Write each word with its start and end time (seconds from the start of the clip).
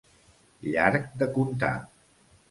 Llarg 0.69 1.05
de 1.23 1.27
contar. 1.35 1.71